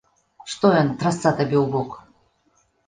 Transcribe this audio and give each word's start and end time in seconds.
Што 0.53 0.71
ён, 0.79 0.89
трасца 1.03 1.27
табе 1.39 1.57
ў 1.63 1.65
бок? 1.77 1.89